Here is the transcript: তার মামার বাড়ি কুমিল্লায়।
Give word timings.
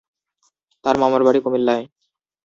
তার 0.85 0.95
মামার 0.97 1.21
বাড়ি 1.23 1.39
কুমিল্লায়। 1.45 1.83